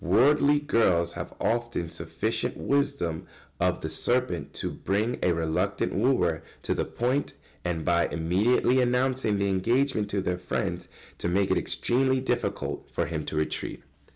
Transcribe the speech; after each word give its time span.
Worldly 0.03 0.57
girls 0.59 1.13
have 1.13 1.31
often 1.39 1.91
sufficient 1.91 2.57
wisdom 2.57 3.27
of 3.59 3.81
the 3.81 3.89
serpent 3.89 4.51
to 4.55 4.71
bring 4.71 5.19
a 5.21 5.31
reluctant 5.31 5.93
wooer 5.93 6.41
to 6.63 6.73
the 6.73 6.85
point 6.85 7.33
and, 7.63 7.85
by 7.85 8.07
immediately 8.07 8.81
announcing 8.81 9.37
the 9.37 9.49
engagement 9.49 10.09
to 10.09 10.21
their 10.21 10.39
friends, 10.39 10.87
to 11.19 11.27
make 11.27 11.51
it 11.51 11.57
extremely 11.59 12.19
difficult 12.19 12.89
for 12.91 13.05
him 13.05 13.25
to 13.27 13.35
retreat. 13.35 13.83